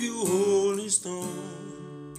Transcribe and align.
you 0.00 0.24
hold 0.24 0.78
holding 0.78 0.88
stone, 0.90 2.14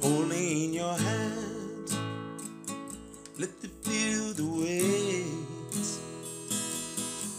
holding 0.00 0.64
in 0.64 0.74
your 0.74 0.94
hand. 0.94 1.90
Let 3.38 3.50
it 3.62 3.70
feel 3.82 4.32
the 4.34 4.44
weight. 4.44 5.26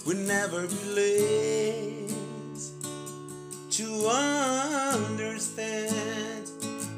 We'll 0.05 0.25
never 0.25 0.65
be 0.67 0.83
late 0.95 2.13
to 3.71 4.07
understand. 5.09 6.49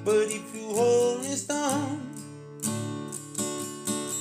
But 0.05 0.29
if 0.29 0.55
you 0.55 0.67
hold 0.67 1.25
it 1.25 1.37
stone, 1.37 2.01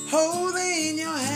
holding 0.08 0.88
in 0.88 0.98
your 0.98 1.16
hand, 1.16 1.27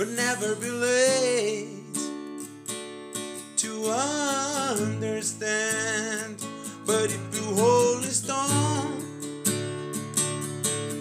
We'll 0.00 0.16
never 0.16 0.54
be 0.54 0.70
late 0.70 1.68
to 3.58 3.90
understand. 4.80 6.36
But 6.86 7.12
if 7.12 7.20
you 7.34 7.42
hold 7.54 8.04
it 8.04 8.10
stone, 8.10 9.04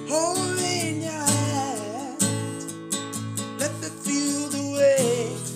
hold 0.10 0.60
in 0.60 1.04
your 1.04 1.12
hand, 1.12 2.22
let 3.58 3.72
the 3.80 3.90
weight. 4.76 5.48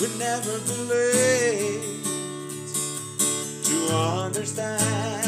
We'll 0.00 0.18
never 0.18 0.58
be 0.66 0.74
late 0.90 2.02
to 3.66 3.76
understand. 3.94 5.25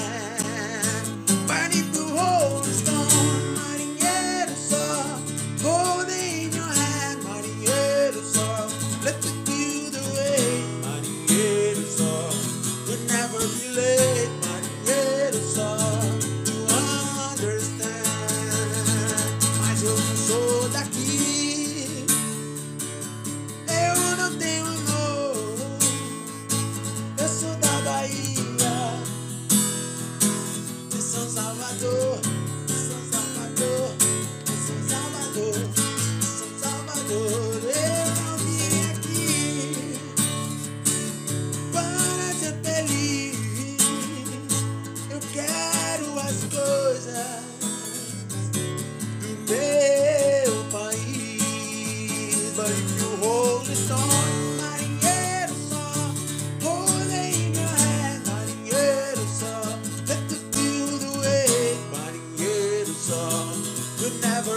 São 31.19 31.29
Salvador, 31.31 32.21
São 32.69 33.03
Salvador, 33.11 33.91
São 34.47 34.79
Salvador, 34.89 35.55
São 36.23 36.51
Salvador. 36.61 37.59
Eu 37.65 38.37
vim 38.39 38.79
aqui 38.93 39.99
para 41.73 42.35
ser 42.39 42.55
feliz. 42.63 43.37
Eu 45.11 45.21
quero 45.33 46.07
as 46.21 46.39
coisas 46.55 47.43
do 49.23 49.33
meu 49.51 50.55
país. 50.71 51.39